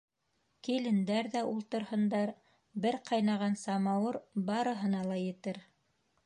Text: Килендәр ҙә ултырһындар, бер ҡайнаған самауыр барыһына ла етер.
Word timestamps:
Килендәр 0.67 1.27
ҙә 1.35 1.43
ултырһындар, 1.49 2.31
бер 2.87 2.97
ҡайнаған 3.11 3.59
самауыр 3.65 4.19
барыһына 4.49 5.05
ла 5.13 5.21
етер. 5.23 5.63